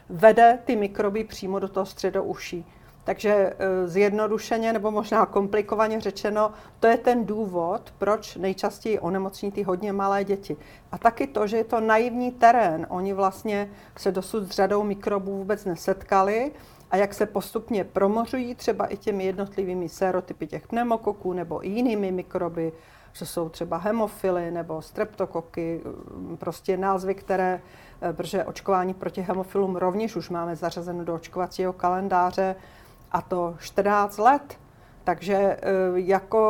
vede 0.08 0.58
ty 0.64 0.76
mikroby 0.76 1.24
přímo 1.24 1.58
do 1.58 1.68
toho 1.68 1.86
středouší. 1.86 2.66
Takže 3.04 3.30
e, 3.30 3.88
zjednodušeně 3.88 4.73
nebo 4.73 4.90
možná 4.90 5.26
komplikovaně 5.26 6.00
řečeno, 6.00 6.52
to 6.80 6.87
je 6.87 6.97
ten 6.97 7.26
důvod, 7.26 7.95
proč 7.99 8.37
nejčastěji 8.37 8.99
onemocní 8.99 9.52
ty 9.52 9.62
hodně 9.62 9.92
malé 9.92 10.25
děti. 10.25 10.57
A 10.92 10.99
taky 10.99 11.26
to, 11.26 11.47
že 11.47 11.57
je 11.57 11.64
to 11.64 11.80
naivní 11.80 12.30
terén. 12.30 12.87
Oni 12.90 13.12
vlastně 13.12 13.71
se 13.97 14.12
dosud 14.12 14.45
s 14.45 14.50
řadou 14.50 14.83
mikrobů 14.83 15.37
vůbec 15.37 15.64
nesetkali 15.64 16.52
a 16.90 16.97
jak 16.97 17.14
se 17.14 17.26
postupně 17.26 17.85
promořují 17.85 18.54
třeba 18.54 18.87
i 18.87 18.97
těmi 18.97 19.25
jednotlivými 19.25 19.88
sérotypy 19.88 20.47
těch 20.47 20.69
pneumokoků 20.69 21.33
nebo 21.33 21.66
i 21.66 21.69
jinými 21.69 22.12
mikroby, 22.12 22.73
že 23.12 23.26
jsou 23.26 23.49
třeba 23.49 23.76
hemofily 23.76 24.50
nebo 24.50 24.83
streptokoky, 24.83 25.80
prostě 26.38 26.76
názvy, 26.76 27.14
které, 27.14 27.61
e, 28.02 28.12
protože 28.12 28.45
očkování 28.45 28.95
proti 28.95 29.21
hemofilům 29.21 29.76
rovněž 29.76 30.16
už 30.16 30.30
máme 30.30 30.57
zařazeno 30.57 31.04
do 31.04 31.14
očkovacího 31.14 31.73
kalendáře, 31.73 32.57
a 33.12 33.22
to 33.22 33.56
14 33.58 34.18
let. 34.18 34.58
Takže 35.04 35.34
e, 35.34 35.58
jako 35.94 36.40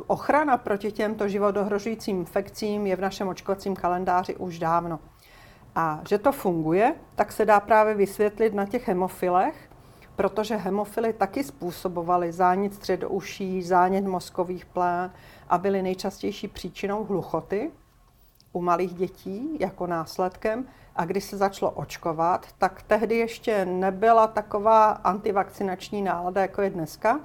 e, 0.00 0.04
ochrana 0.06 0.56
proti 0.56 0.92
těmto 0.92 1.28
životohrožujícím 1.28 2.16
infekcím 2.18 2.86
je 2.86 2.96
v 2.96 3.00
našem 3.00 3.28
očkovacím 3.28 3.76
kalendáři 3.76 4.36
už 4.36 4.58
dávno. 4.58 4.98
A 5.74 6.00
že 6.08 6.18
to 6.18 6.32
funguje, 6.32 6.94
tak 7.14 7.32
se 7.32 7.44
dá 7.44 7.60
právě 7.60 7.94
vysvětlit 7.94 8.54
na 8.54 8.66
těch 8.66 8.88
hemofilech, 8.88 9.70
protože 10.16 10.56
hemofily 10.56 11.12
taky 11.12 11.44
způsobovaly 11.44 12.32
zánět 12.32 12.74
středouší, 12.74 13.62
zánět 13.62 14.04
mozkových 14.04 14.66
plén 14.66 15.10
a 15.48 15.58
byly 15.58 15.82
nejčastější 15.82 16.48
příčinou 16.48 17.04
hluchoty 17.04 17.70
u 18.52 18.62
malých 18.62 18.94
dětí 18.94 19.56
jako 19.60 19.86
následkem. 19.86 20.66
A 20.96 21.04
když 21.04 21.24
se 21.24 21.36
začalo 21.36 21.70
očkovat, 21.70 22.46
tak 22.58 22.82
tehdy 22.82 23.16
ještě 23.16 23.64
nebyla 23.64 24.26
taková 24.26 24.90
antivakcinační 24.90 26.02
nálada, 26.02 26.40
jako 26.40 26.62
je 26.62 26.70
dneska. 26.70 27.20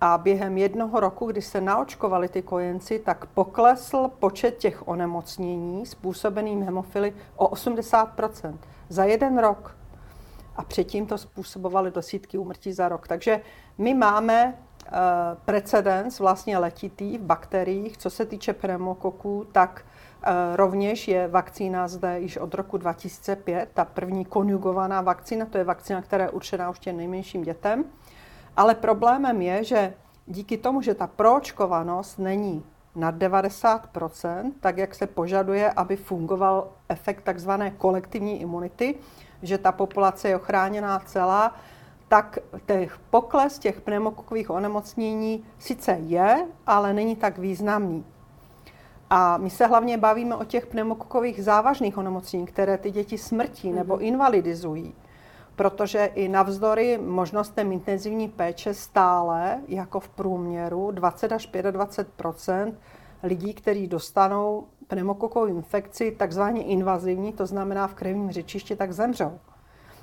A 0.00 0.18
během 0.18 0.58
jednoho 0.58 1.00
roku, 1.00 1.26
když 1.26 1.46
se 1.46 1.60
naočkovali 1.60 2.28
ty 2.28 2.42
kojenci, 2.42 2.98
tak 2.98 3.26
poklesl 3.26 4.10
počet 4.18 4.58
těch 4.58 4.88
onemocnění 4.88 5.86
způsobeným 5.86 6.62
hemofily 6.62 7.14
o 7.36 7.48
80% 7.48 8.58
za 8.88 9.04
jeden 9.04 9.38
rok. 9.38 9.76
A 10.56 10.64
předtím 10.64 11.06
to 11.06 11.18
způsobovali 11.18 11.90
desítky 11.90 12.38
úmrtí 12.38 12.72
za 12.72 12.88
rok. 12.88 13.08
Takže 13.08 13.40
my 13.78 13.94
máme 13.94 14.46
uh, 14.54 14.92
precedens 15.44 16.20
vlastně 16.20 16.58
letitý 16.58 17.18
v 17.18 17.22
bakteriích, 17.22 17.96
co 17.96 18.10
se 18.10 18.26
týče 18.26 18.52
pneumokoků, 18.52 19.46
tak 19.52 19.84
Eh, 19.84 19.89
rovněž 20.54 21.08
je 21.08 21.28
vakcína 21.28 21.88
zde 21.88 22.20
již 22.20 22.36
od 22.36 22.54
roku 22.54 22.76
2005, 22.76 23.68
ta 23.74 23.84
první 23.84 24.24
konjugovaná 24.24 25.00
vakcína, 25.00 25.46
to 25.46 25.58
je 25.58 25.64
vakcína, 25.64 26.02
která 26.02 26.24
je 26.24 26.30
určená 26.30 26.70
už 26.70 26.78
těm 26.78 26.96
nejmenším 26.96 27.42
dětem. 27.42 27.84
Ale 28.56 28.74
problémem 28.74 29.42
je, 29.42 29.64
že 29.64 29.94
díky 30.26 30.56
tomu, 30.56 30.82
že 30.82 30.94
ta 30.94 31.06
proočkovanost 31.06 32.18
není 32.18 32.64
nad 32.94 33.14
90%, 33.14 34.52
tak 34.60 34.78
jak 34.78 34.94
se 34.94 35.06
požaduje, 35.06 35.70
aby 35.70 35.96
fungoval 35.96 36.68
efekt 36.88 37.22
takzvané 37.22 37.70
kolektivní 37.70 38.40
imunity, 38.40 38.94
že 39.42 39.58
ta 39.58 39.72
populace 39.72 40.28
je 40.28 40.36
ochráněná 40.36 40.98
celá, 40.98 41.54
tak 42.08 42.38
těch 42.66 42.98
pokles 43.10 43.58
těch 43.58 43.80
pneumokokových 43.80 44.50
onemocnění 44.50 45.44
sice 45.58 45.92
je, 45.92 46.46
ale 46.66 46.92
není 46.92 47.16
tak 47.16 47.38
významný. 47.38 48.04
A 49.10 49.36
my 49.36 49.50
se 49.50 49.66
hlavně 49.66 49.98
bavíme 49.98 50.36
o 50.36 50.44
těch 50.44 50.66
pneumokokových 50.66 51.44
závažných 51.44 51.98
onemocnění, 51.98 52.46
které 52.46 52.78
ty 52.78 52.90
děti 52.90 53.18
smrtí 53.18 53.70
mm-hmm. 53.70 53.74
nebo 53.74 53.98
invalidizují. 53.98 54.94
Protože 55.56 56.04
i 56.14 56.28
navzdory 56.28 56.98
možnostem 56.98 57.72
intenzivní 57.72 58.28
péče 58.28 58.74
stále, 58.74 59.60
jako 59.68 60.00
v 60.00 60.08
průměru, 60.08 60.90
20 60.90 61.32
až 61.32 61.50
25% 61.52 62.74
lidí, 63.22 63.54
kteří 63.54 63.86
dostanou 63.86 64.66
pneumokokovou 64.86 65.46
infekci, 65.46 66.10
takzvaně 66.10 66.62
invazivní, 66.62 67.32
to 67.32 67.46
znamená 67.46 67.86
v 67.86 67.94
krevním 67.94 68.30
řečišti, 68.30 68.76
tak 68.76 68.92
zemřou. 68.92 69.38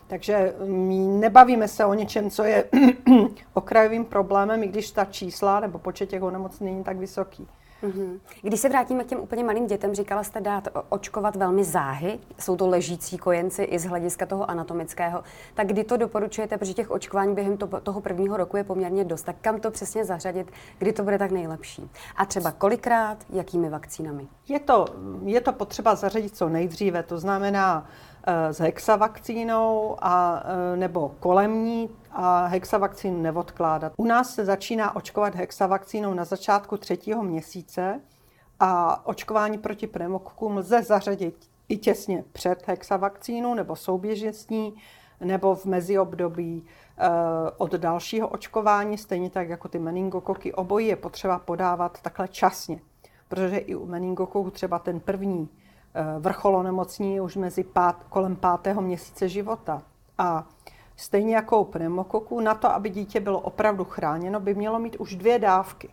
Takže 0.08 0.56
my 0.66 0.98
nebavíme 0.98 1.68
se 1.68 1.86
o 1.86 1.94
něčem, 1.94 2.30
co 2.30 2.44
je 2.44 2.64
okrajovým 3.54 4.06
problémem, 4.06 4.64
i 4.64 4.68
když 4.68 4.92
ta 4.92 5.06
čísla 5.06 5.60
nebo 5.60 5.80
počet 5.80 6.10
těch 6.10 6.24
onemocnění 6.24 6.84
tak 6.84 6.98
vysoký. 6.98 7.48
Mm-hmm. 7.84 8.20
Když 8.42 8.60
se 8.60 8.70
vrátíme 8.70 9.04
k 9.04 9.08
těm 9.08 9.20
úplně 9.20 9.44
malým 9.44 9.68
dětem, 9.68 9.96
říkala 9.96 10.24
jste 10.24 10.42
dát 10.42 10.68
očkovat 10.90 11.36
velmi 11.36 11.64
záhy, 11.64 12.20
jsou 12.40 12.56
to 12.56 12.68
ležící 12.68 13.18
kojenci 13.18 13.64
i 13.64 13.80
z 13.80 13.86
hlediska 13.86 14.26
toho 14.26 14.50
anatomického, 14.50 15.24
tak 15.54 15.68
kdy 15.68 15.84
to 15.84 15.98
doporučujete, 15.98 16.58
protože 16.58 16.74
těch 16.74 16.92
očkování 16.92 17.36
během 17.36 17.58
to, 17.58 17.68
toho 17.68 18.02
prvního 18.02 18.38
roku 18.38 18.58
je 18.58 18.64
poměrně 18.64 19.04
dost, 19.04 19.22
tak 19.22 19.36
kam 19.42 19.60
to 19.60 19.72
přesně 19.72 20.06
zařadit, 20.06 20.52
kdy 20.80 20.94
to 20.94 21.04
bude 21.04 21.18
tak 21.18 21.32
nejlepší? 21.32 21.90
A 22.16 22.26
třeba 22.26 22.52
kolikrát, 22.52 23.18
jakými 23.30 23.70
vakcínami? 23.70 24.28
Je 24.48 24.60
to, 24.60 24.86
je 25.24 25.42
to 25.42 25.54
potřeba 25.54 25.96
zařadit 25.96 26.38
co 26.38 26.50
nejdříve, 26.50 27.04
to 27.04 27.20
znamená 27.20 27.88
s 28.28 28.60
hexavakcínou 28.60 29.98
a, 30.02 30.44
eh, 30.46 30.78
nebo 30.78 31.12
kolem 31.20 31.66
ní 31.66 31.90
a 32.12 32.46
hexavakcínu 32.46 33.22
neodkládat. 33.22 33.94
U 33.98 34.06
nás 34.06 34.36
se 34.36 34.46
začíná 34.46 34.96
očkovat 34.96 35.36
hexavakcínou 35.36 36.14
na 36.14 36.26
začátku 36.26 36.78
třetího 36.78 37.24
měsíce 37.24 38.02
a 38.60 39.02
očkování 39.08 39.58
proti 39.58 39.88
pneumokokům 39.88 40.58
lze 40.58 40.84
zařadit 40.84 41.36
i 41.70 41.78
těsně 41.78 42.24
před 42.34 42.68
hexavakcínu 42.68 43.54
nebo 43.54 43.76
souběžně 43.76 44.34
s 44.34 44.50
ní, 44.50 44.74
nebo 45.22 45.56
v 45.56 45.66
meziobdobí 45.66 46.66
eh, 46.98 47.10
od 47.58 47.72
dalšího 47.74 48.28
očkování, 48.28 48.98
stejně 48.98 49.30
tak 49.30 49.50
jako 49.50 49.68
ty 49.68 49.80
meningokoky. 49.80 50.54
Obojí 50.54 50.88
je 50.88 50.96
potřeba 50.96 51.40
podávat 51.40 52.02
takhle 52.02 52.28
časně, 52.28 52.80
protože 53.28 53.58
i 53.58 53.76
u 53.76 53.86
meningokoků 53.86 54.52
třeba 54.52 54.80
ten 54.80 55.00
první 55.00 55.50
eh, 55.52 55.67
vrchol 56.20 56.56
onemocní 56.56 57.22
už 57.22 57.36
mezi 57.36 57.64
pát, 57.64 58.04
kolem 58.10 58.36
pátého 58.36 58.82
měsíce 58.82 59.30
života. 59.30 59.82
A 60.18 60.48
Stejně 61.00 61.36
jako 61.36 61.62
u 61.62 61.66
pneumokoků, 61.66 62.42
na 62.42 62.56
to, 62.56 62.72
aby 62.72 62.90
dítě 62.90 63.20
bylo 63.20 63.40
opravdu 63.40 63.84
chráněno, 63.84 64.40
by 64.40 64.56
mělo 64.56 64.80
mít 64.80 64.96
už 64.96 65.16
dvě 65.16 65.40
dávky 65.40 65.90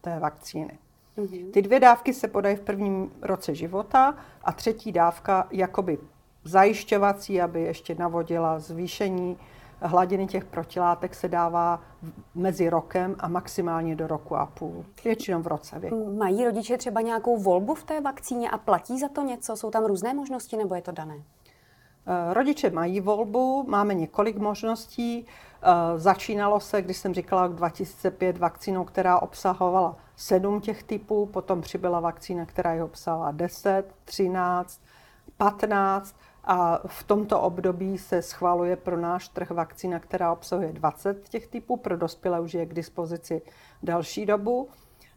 té 0.00 0.18
vakcíny. 0.18 0.78
Mm-hmm. 1.18 1.50
Ty 1.50 1.62
dvě 1.62 1.80
dávky 1.80 2.14
se 2.14 2.28
podají 2.28 2.56
v 2.56 2.60
prvním 2.60 3.12
roce 3.22 3.54
života 3.54 4.14
a 4.44 4.52
třetí 4.52 4.92
dávka 4.92 5.46
jakoby 5.50 5.98
zajišťovací, 6.44 7.40
aby 7.40 7.62
ještě 7.62 7.94
navodila 7.94 8.58
zvýšení 8.58 9.36
hladiny 9.80 10.26
těch 10.26 10.44
protilátek 10.44 11.14
se 11.14 11.28
dává 11.28 11.80
mezi 12.34 12.70
rokem 12.70 13.16
a 13.18 13.28
maximálně 13.28 13.96
do 13.96 14.06
roku 14.06 14.36
a 14.36 14.46
půl. 14.46 14.84
Většinou 15.04 15.42
v 15.42 15.46
roce 15.46 15.78
věku. 15.78 16.16
Mají 16.16 16.44
rodiče 16.44 16.78
třeba 16.78 17.00
nějakou 17.00 17.38
volbu 17.38 17.74
v 17.74 17.84
té 17.84 18.00
vakcíně 18.00 18.50
a 18.50 18.58
platí 18.58 18.98
za 18.98 19.08
to 19.08 19.22
něco? 19.22 19.56
Jsou 19.56 19.70
tam 19.70 19.84
různé 19.84 20.14
možnosti 20.14 20.56
nebo 20.56 20.74
je 20.74 20.82
to 20.82 20.92
dané? 20.92 21.14
Eh, 22.10 22.34
rodiče 22.34 22.70
mají 22.70 23.00
volbu, 23.00 23.64
máme 23.68 23.94
několik 23.94 24.36
možností. 24.36 25.26
Eh, 25.26 25.98
začínalo 25.98 26.60
se, 26.60 26.82
když 26.82 26.96
jsem 26.96 27.14
říkala, 27.14 27.46
v 27.46 27.54
2005 27.54 28.38
vakcínou, 28.38 28.84
která 28.84 29.18
obsahovala 29.18 29.96
sedm 30.16 30.60
těch 30.60 30.82
typů, 30.82 31.26
potom 31.26 31.60
přibyla 31.60 32.00
vakcína, 32.00 32.46
která 32.46 32.72
je 32.72 32.84
obsahovala 32.84 33.30
10, 33.30 33.84
13, 34.04 34.80
15 35.36 36.16
a 36.48 36.80
v 36.86 37.04
tomto 37.04 37.40
období 37.40 37.98
se 37.98 38.22
schvaluje 38.22 38.76
pro 38.76 39.00
náš 39.00 39.28
trh 39.28 39.50
vakcína, 39.50 39.98
která 39.98 40.32
obsahuje 40.32 40.72
20 40.72 41.28
těch 41.28 41.46
typů, 41.46 41.76
pro 41.76 41.96
dospělé 41.96 42.40
už 42.40 42.54
je 42.54 42.66
k 42.66 42.74
dispozici 42.74 43.42
další 43.82 44.26
dobu. 44.26 44.68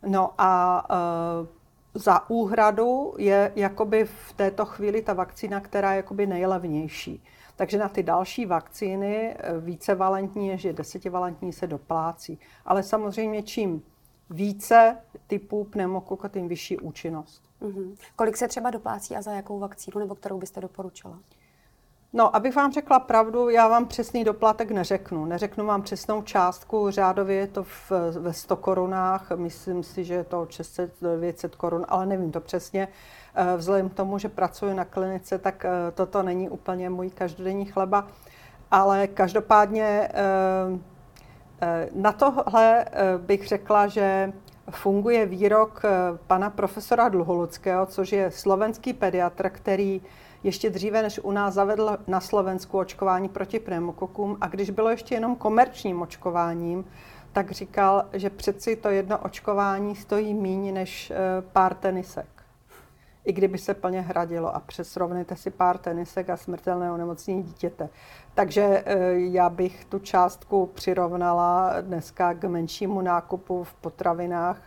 No 0.05 0.33
a 0.37 0.83
eh, 0.89 1.47
za 1.93 2.29
úhradu 2.29 3.13
je 3.17 3.51
jakoby 3.55 4.05
v 4.05 4.33
této 4.35 4.65
chvíli 4.65 5.01
ta 5.01 5.13
vakcína, 5.13 5.59
která 5.59 5.91
je 5.91 5.97
jakoby 5.97 6.27
nejlevnější. 6.27 7.23
Takže 7.55 7.77
na 7.77 7.89
ty 7.89 8.03
další 8.03 8.45
vakcíny 8.45 9.35
eh, 9.37 9.59
více 9.59 9.95
valentní, 9.95 10.49
než 10.49 10.63
je 10.63 10.73
desetivalentní, 10.73 11.53
se 11.53 11.67
doplácí. 11.67 12.39
Ale 12.65 12.83
samozřejmě 12.83 13.43
čím 13.43 13.83
více 14.31 14.97
typů 15.27 15.63
pneumokoka, 15.63 16.27
tím 16.27 16.47
vyšší 16.47 16.77
účinnost. 16.77 17.43
Mm-hmm. 17.61 17.95
Kolik 18.15 18.37
se 18.37 18.47
třeba 18.47 18.69
doplácí 18.69 19.15
a 19.15 19.21
za 19.21 19.31
jakou 19.31 19.59
vakcínu, 19.59 19.99
nebo 19.99 20.15
kterou 20.15 20.37
byste 20.37 20.61
doporučila? 20.61 21.19
No, 22.13 22.35
abych 22.35 22.55
vám 22.55 22.71
řekla 22.71 22.99
pravdu, 22.99 23.49
já 23.49 23.67
vám 23.67 23.85
přesný 23.85 24.23
doplatek 24.23 24.71
neřeknu. 24.71 25.25
Neřeknu 25.25 25.65
vám 25.65 25.81
přesnou 25.81 26.21
částku, 26.21 26.91
řádově 26.91 27.37
je 27.37 27.47
to 27.47 27.63
v, 27.63 27.91
ve 28.19 28.33
100 28.33 28.55
korunách, 28.55 29.31
myslím 29.35 29.83
si, 29.83 30.03
že 30.03 30.13
je 30.13 30.23
to 30.23 30.43
600-900 30.43 31.49
korun, 31.49 31.85
ale 31.89 32.05
nevím 32.05 32.31
to 32.31 32.39
přesně. 32.39 32.87
Eh, 33.35 33.57
vzhledem 33.57 33.89
k 33.89 33.93
tomu, 33.93 34.17
že 34.17 34.29
pracuji 34.29 34.73
na 34.73 34.85
klinice, 34.85 35.37
tak 35.37 35.65
eh, 35.65 35.91
toto 35.91 36.23
není 36.23 36.49
úplně 36.49 36.89
můj 36.89 37.09
každodenní 37.09 37.65
chleba. 37.65 38.07
Ale 38.71 39.07
každopádně 39.07 40.09
eh, 40.13 40.79
Na 41.95 42.11
tohle 42.11 42.85
bych 43.17 43.47
řekla, 43.47 43.87
že 43.87 44.33
funguje 44.69 45.25
výrok 45.25 45.81
pana 46.27 46.49
profesora 46.49 47.09
Dluholuckého, 47.09 47.85
což 47.85 48.11
je 48.11 48.31
slovenský 48.31 48.93
pediatr, 48.93 49.49
který 49.49 50.01
ještě 50.43 50.69
dříve, 50.69 51.01
než 51.01 51.19
u 51.23 51.31
nás 51.31 51.53
zavedl 51.53 51.97
na 52.07 52.19
Slovensku 52.19 52.77
očkování 52.79 53.29
proti 53.29 53.59
pneumokokům. 53.59 54.37
A 54.41 54.47
když 54.47 54.69
bylo 54.69 54.89
ještě 54.89 55.15
jenom 55.15 55.35
komerčním 55.35 56.01
očkováním, 56.01 56.85
tak 57.31 57.51
říkal, 57.51 58.05
že 58.13 58.29
přeci 58.29 58.75
to 58.75 58.89
jedno 58.89 59.17
očkování 59.17 59.95
stojí 59.95 60.33
méně 60.33 60.71
než 60.71 61.13
pár 61.53 61.73
tenisek 61.73 62.40
i 63.25 63.33
kdyby 63.33 63.57
se 63.57 63.73
plně 63.73 64.01
hradilo. 64.01 64.55
A 64.55 64.59
přesrovnejte 64.59 65.35
si 65.35 65.51
pár 65.51 65.77
tenisek 65.77 66.29
a 66.29 66.37
smrtelné 66.37 66.91
onemocnění 66.91 67.43
dítěte. 67.43 67.89
Takže 68.33 68.83
eh, 68.85 69.13
já 69.13 69.49
bych 69.49 69.85
tu 69.85 69.99
částku 69.99 70.65
přirovnala 70.65 71.81
dneska 71.81 72.33
k 72.33 72.43
menšímu 72.43 73.01
nákupu 73.01 73.63
v 73.63 73.73
potravinách. 73.73 74.61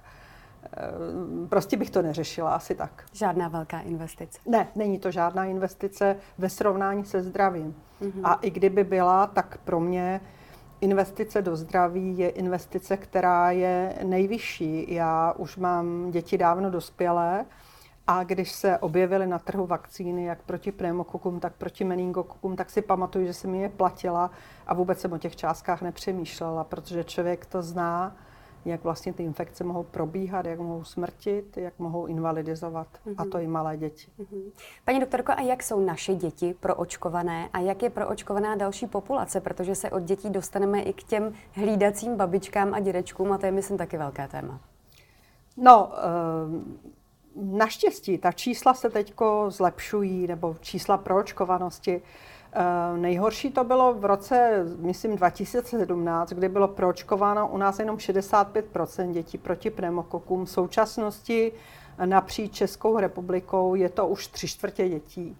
Eh, 0.65 1.49
prostě 1.49 1.77
bych 1.77 1.91
to 1.91 2.03
neřešila, 2.03 2.55
asi 2.55 2.75
tak. 2.75 3.05
Žádná 3.13 3.49
velká 3.49 3.81
investice. 3.81 4.41
Ne, 4.47 4.69
není 4.75 4.99
to 4.99 5.11
žádná 5.11 5.45
investice 5.45 6.17
ve 6.39 6.49
srovnání 6.49 7.05
se 7.05 7.23
zdravím. 7.23 7.75
Mm-hmm. 8.03 8.21
A 8.25 8.35
i 8.35 8.51
kdyby 8.51 8.85
byla, 8.85 9.27
tak 9.27 9.59
pro 9.65 9.81
mě 9.81 10.21
investice 10.81 11.43
do 11.43 11.57
zdraví 11.57 12.19
je 12.19 12.29
investice, 12.29 12.97
která 12.97 13.51
je 13.51 13.95
nejvyšší. 14.05 14.95
Já 14.95 15.33
už 15.37 15.57
mám 15.57 16.11
děti 16.11 16.39
dávno 16.39 16.71
dospělé, 16.71 17.45
a 18.07 18.25
když 18.25 18.53
se 18.53 18.79
objevily 18.79 19.27
na 19.27 19.39
trhu 19.39 19.67
vakcíny, 19.67 20.25
jak 20.25 20.43
proti 20.43 20.73
pneumokokům, 20.73 21.41
tak 21.41 21.53
proti 21.53 21.85
meningokokům, 21.85 22.57
tak 22.57 22.71
si 22.71 22.83
pamatuju, 22.83 23.27
že 23.27 23.35
jsem 23.35 23.55
je 23.55 23.69
platila 23.69 24.31
a 24.67 24.75
vůbec 24.75 25.01
jsem 25.01 25.13
o 25.13 25.19
těch 25.19 25.37
částkách 25.37 25.83
nepřemýšlela, 25.83 26.65
protože 26.65 27.05
člověk 27.05 27.47
to 27.47 27.63
zná, 27.63 28.17
jak 28.65 28.85
vlastně 28.85 29.13
ty 29.13 29.23
infekce 29.23 29.65
mohou 29.65 29.83
probíhat, 29.83 30.47
jak 30.47 30.59
mohou 30.59 30.85
smrtit, 30.85 31.57
jak 31.57 31.79
mohou 31.79 32.07
invalidizovat, 32.07 32.87
mm-hmm. 33.07 33.15
a 33.19 33.23
mhm. 33.23 33.31
to 33.31 33.39
i 33.39 33.47
malé 33.47 33.77
děti. 33.77 34.07
Mm-hmm. 34.19 34.51
Paní 34.85 35.01
doktorko, 35.01 35.33
a 35.37 35.41
jak 35.41 35.63
jsou 35.63 35.81
naše 35.81 36.15
děti 36.15 36.55
proočkované 36.61 37.49
a 37.53 37.59
jak 37.59 37.83
je 37.83 37.91
proočkovaná 37.91 38.57
další 38.57 38.87
populace, 38.87 39.41
protože 39.41 39.75
se 39.75 39.91
od 39.91 40.03
dětí 40.03 40.31
dostaneme 40.31 40.81
i 40.83 40.93
k 40.93 41.03
těm 41.03 41.33
hlídacím 41.53 42.17
babičkám 42.17 42.75
a 42.75 42.81
dědečkům 42.81 43.33
a 43.33 43.39
to 43.39 43.47
je, 43.47 43.53
myslím, 43.53 43.79
taky 43.79 43.99
velké 43.99 44.29
téma. 44.29 44.61
No, 45.57 45.93
Naštěstí 47.37 48.19
ta 48.19 48.33
čísla 48.33 48.75
se 48.75 48.91
teď 48.91 49.15
zlepšují, 49.49 50.27
nebo 50.27 50.57
čísla 50.61 50.97
proočkovanosti. 50.97 52.03
Eh, 52.53 52.99
nejhorší 52.99 53.51
to 53.51 53.65
bylo 53.65 53.95
v 53.95 54.05
roce, 54.05 54.65
myslím, 54.79 55.17
2017, 55.17 56.33
kdy 56.33 56.49
bylo 56.49 56.69
proočkováno 56.69 57.49
u 57.49 57.57
nás 57.57 57.79
jenom 57.79 57.97
65% 57.97 59.13
dětí 59.13 59.39
proti 59.39 59.71
pneumokokům. 59.71 60.45
V 60.45 60.51
současnosti 60.51 61.53
napříč 62.05 62.53
Českou 62.53 62.99
republikou 62.99 63.75
je 63.75 63.89
to 63.89 64.07
už 64.07 64.27
tři 64.27 64.49
čtvrtě 64.49 64.89
dětí. 64.89 65.37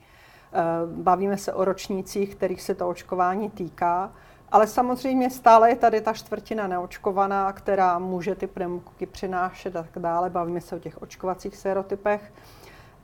Eh, 0.53 0.61
bavíme 0.87 1.37
se 1.37 1.53
o 1.53 1.65
ročnících, 1.65 2.35
kterých 2.35 2.63
se 2.63 2.75
to 2.75 2.89
očkování 2.89 3.51
týká. 3.51 4.13
Ale 4.55 4.67
samozřejmě 4.67 5.31
stále 5.31 5.71
je 5.71 5.77
tady 5.77 6.01
ta 6.01 6.13
čtvrtina 6.13 6.67
neočkovaná, 6.67 7.53
která 7.53 7.99
může 7.99 8.35
ty 8.35 8.47
pneumokoky 8.47 9.07
přinášet 9.07 9.77
a 9.77 9.83
tak 9.83 10.03
dále. 10.03 10.31
Bavíme 10.31 10.61
se 10.61 10.77
o 10.77 10.79
těch 10.79 11.03
očkovacích 11.03 11.57
serotypech. 11.57 12.33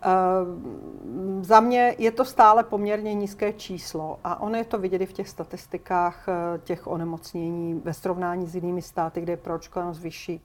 Eh, 0.02 0.08
za 1.40 1.60
mě 1.60 1.94
je 1.98 2.10
to 2.10 2.24
stále 2.24 2.64
poměrně 2.64 3.14
nízké 3.14 3.52
číslo 3.52 4.18
a 4.24 4.40
ono 4.40 4.56
je 4.56 4.64
to 4.64 4.78
vidět 4.78 5.00
i 5.00 5.06
v 5.06 5.12
těch 5.12 5.28
statistikách 5.28 6.28
eh, 6.28 6.58
těch 6.58 6.86
onemocnění 6.86 7.74
ve 7.84 7.94
srovnání 7.94 8.46
s 8.46 8.54
jinými 8.54 8.82
státy, 8.82 9.20
kde 9.20 9.32
je 9.32 9.36
proočkovanost 9.36 10.00
vyšší. 10.00 10.40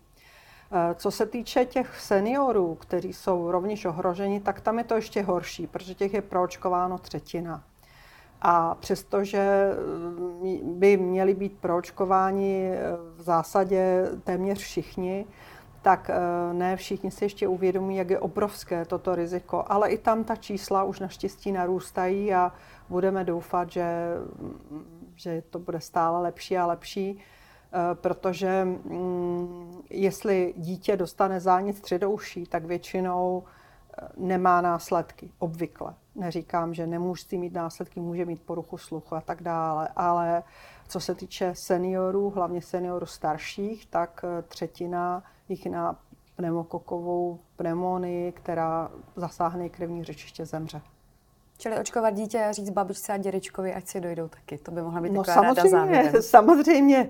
Eh, 0.71 0.95
co 0.95 1.11
se 1.11 1.25
týče 1.25 1.65
těch 1.65 1.99
seniorů, 1.99 2.75
kteří 2.75 3.13
jsou 3.13 3.51
rovněž 3.51 3.85
ohroženi, 3.85 4.39
tak 4.39 4.61
tam 4.61 4.77
je 4.77 4.83
to 4.83 4.95
ještě 4.95 5.21
horší, 5.21 5.67
protože 5.67 5.95
těch 5.95 6.13
je 6.13 6.21
proočkováno 6.21 6.97
třetina. 6.97 7.63
A 8.41 8.75
přestože 8.75 9.71
mm, 10.11 10.79
by 10.79 10.97
měli 10.97 11.33
být 11.33 11.57
proočkováni 11.59 12.71
eh, 12.71 12.79
v 13.17 13.21
zásadě 13.21 14.05
téměř 14.23 14.59
všichni, 14.59 15.25
tak 15.81 16.09
eh, 16.09 16.53
ne 16.53 16.75
všichni 16.75 17.11
si 17.11 17.25
ještě 17.25 17.47
uvědomí, 17.47 17.97
jak 17.97 18.09
je 18.09 18.19
obrovské 18.19 18.85
toto 18.85 19.15
riziko. 19.15 19.65
Ale 19.67 19.89
i 19.89 19.97
tam 19.97 20.23
ta 20.23 20.35
čísla 20.35 20.83
už 20.83 20.99
naštěstí 20.99 21.51
narůstají 21.51 22.33
a 22.33 22.51
budeme 22.89 23.23
doufat, 23.23 23.71
že, 23.71 23.85
mm, 24.39 25.11
že 25.15 25.43
to 25.49 25.59
bude 25.59 25.81
stále 25.81 26.21
lepší 26.21 26.57
a 26.57 26.65
lepší, 26.65 27.19
eh, 27.19 27.77
protože 27.95 28.65
mm, 28.65 29.81
jestli 29.89 30.53
dítě 30.57 30.97
dostane 30.97 31.39
zánět 31.39 31.77
středouší, 31.77 32.45
tak 32.45 32.65
většinou 32.65 33.43
nemá 34.17 34.61
následky, 34.61 35.31
obvykle. 35.39 35.93
Neříkám, 36.15 36.73
že 36.73 36.87
nemůže 36.87 37.37
mít 37.37 37.53
následky, 37.53 37.99
může 37.99 38.25
mít 38.25 38.41
poruchu 38.41 38.77
sluchu 38.77 39.15
a 39.15 39.21
tak 39.21 39.43
dále, 39.43 39.89
ale 39.95 40.43
co 40.87 40.99
se 40.99 41.15
týče 41.15 41.51
seniorů, 41.55 42.29
hlavně 42.29 42.61
seniorů 42.61 43.05
starších, 43.05 43.85
tak 43.85 44.25
eh, 44.25 44.41
třetina 44.41 45.23
jich 45.49 45.65
na 45.65 45.99
pneumokokovou 46.35 47.39
pneumonii, 47.55 48.31
která 48.31 48.91
zasáhne 49.15 49.69
krevní 49.69 50.03
řečiště, 50.03 50.45
zemře. 50.45 50.81
Čili 51.57 51.79
očkovat 51.79 52.13
dítě 52.13 52.43
a 52.43 52.51
říct 52.51 52.69
babičce 52.69 53.13
a 53.13 53.17
dědečkovi, 53.17 53.73
ať 53.73 53.87
si 53.87 54.01
dojdou 54.01 54.27
taky. 54.27 54.57
To 54.57 54.71
by 54.71 54.81
mohla 54.81 55.01
být 55.01 55.11
no, 55.11 55.23
taková 55.23 55.55
samozřejmě, 55.55 56.01
rada 56.01 56.21
Samozřejmě, 56.21 57.09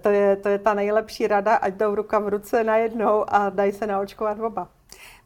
to 0.00 0.08
je, 0.08 0.36
to 0.36 0.48
je 0.48 0.58
ta 0.58 0.74
nejlepší 0.74 1.26
rada, 1.26 1.54
ať 1.56 1.74
jdou 1.74 1.94
ruka 1.94 2.18
v 2.18 2.28
ruce 2.28 2.64
najednou 2.64 3.24
a 3.28 3.50
dají 3.50 3.72
se 3.72 3.86
naočkovat 3.86 4.40
oba. 4.40 4.68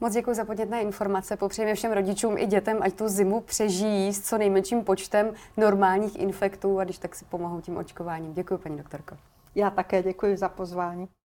Moc 0.01 0.13
děkuji 0.13 0.35
za 0.35 0.45
podnětné 0.45 0.83
informace. 0.83 1.37
Popřejeme 1.37 1.75
všem 1.75 1.93
rodičům 1.93 2.39
i 2.39 2.47
dětem, 2.47 2.79
ať 2.81 2.95
tu 2.95 3.09
zimu 3.09 3.41
přežijí 3.41 4.15
s 4.15 4.21
co 4.21 4.39
nejmenším 4.39 4.85
počtem 4.85 5.35
normálních 5.57 6.19
infektů 6.19 6.79
a 6.81 6.85
když 6.85 6.99
tak 6.99 7.15
si 7.15 7.25
pomohou 7.25 7.61
tím 7.61 7.77
očkováním. 7.77 8.35
Děkuji, 8.35 8.59
paní 8.59 8.77
doktorko. 8.77 9.17
Já 9.55 9.71
také 9.71 10.03
děkuji 10.03 10.37
za 10.37 10.49
pozvání. 10.49 11.09